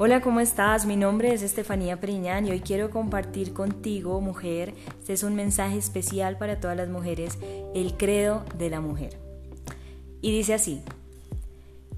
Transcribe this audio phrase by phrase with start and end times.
[0.00, 0.86] Hola, ¿cómo estás?
[0.86, 5.76] Mi nombre es Estefanía Priñán y hoy quiero compartir contigo, mujer, este es un mensaje
[5.76, 7.36] especial para todas las mujeres,
[7.74, 9.18] el credo de la mujer.
[10.20, 10.82] Y dice así,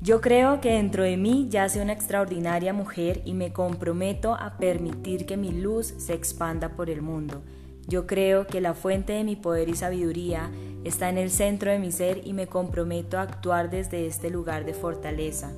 [0.00, 5.26] yo creo que dentro de mí yace una extraordinaria mujer y me comprometo a permitir
[5.26, 7.42] que mi luz se expanda por el mundo.
[7.86, 10.50] Yo creo que la fuente de mi poder y sabiduría
[10.84, 14.64] está en el centro de mi ser y me comprometo a actuar desde este lugar
[14.64, 15.52] de fortaleza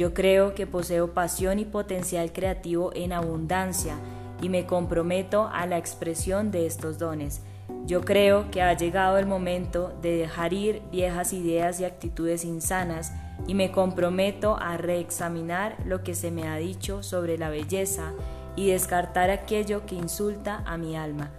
[0.00, 3.96] yo creo que poseo pasión y potencial creativo en abundancia
[4.40, 7.42] y me comprometo a la expresión de estos dones.
[7.84, 13.12] Yo creo que ha llegado el momento de dejar ir viejas ideas y actitudes insanas
[13.46, 18.14] y me comprometo a reexaminar lo que se me ha dicho sobre la belleza
[18.56, 21.30] y descartar aquello que insulta a mi alma.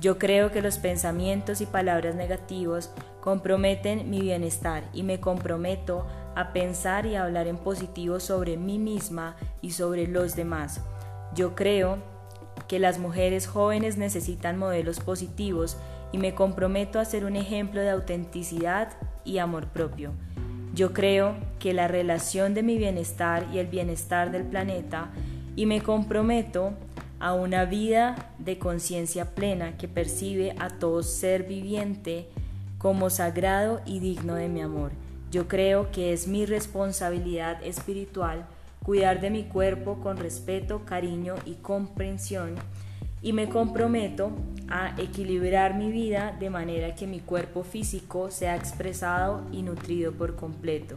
[0.00, 6.06] Yo creo que los pensamientos y palabras negativos comprometen mi bienestar y me comprometo
[6.36, 10.80] a pensar y hablar en positivo sobre mí misma y sobre los demás.
[11.34, 11.98] Yo creo
[12.68, 15.76] que las mujeres jóvenes necesitan modelos positivos
[16.12, 18.90] y me comprometo a ser un ejemplo de autenticidad
[19.24, 20.12] y amor propio.
[20.74, 25.10] Yo creo que la relación de mi bienestar y el bienestar del planeta
[25.56, 26.72] y me comprometo
[27.18, 32.26] a una vida de conciencia plena que percibe a todo ser viviente
[32.78, 34.92] como sagrado y digno de mi amor.
[35.30, 38.46] Yo creo que es mi responsabilidad espiritual
[38.82, 42.54] cuidar de mi cuerpo con respeto, cariño y comprensión
[43.20, 44.30] y me comprometo
[44.70, 50.36] a equilibrar mi vida de manera que mi cuerpo físico sea expresado y nutrido por
[50.36, 50.94] completo.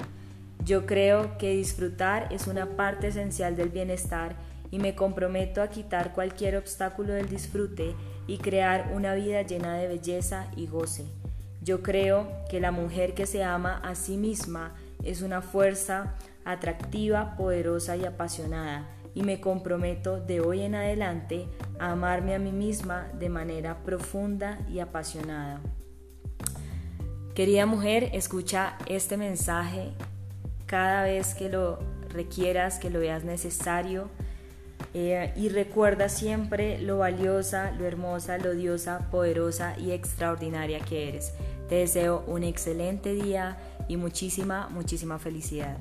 [0.63, 4.37] Yo creo que disfrutar es una parte esencial del bienestar
[4.71, 7.93] y me comprometo a quitar cualquier obstáculo del disfrute
[8.25, 11.05] y crear una vida llena de belleza y goce.
[11.61, 17.35] Yo creo que la mujer que se ama a sí misma es una fuerza atractiva,
[17.35, 21.47] poderosa y apasionada y me comprometo de hoy en adelante
[21.79, 25.61] a amarme a mí misma de manera profunda y apasionada.
[27.35, 29.91] Querida mujer, escucha este mensaje
[30.65, 31.79] cada vez que lo
[32.09, 34.09] requieras, que lo veas necesario
[34.93, 41.33] eh, y recuerda siempre lo valiosa, lo hermosa, lo diosa, poderosa y extraordinaria que eres.
[41.69, 45.77] Te deseo un excelente día y muchísima, muchísima felicidad.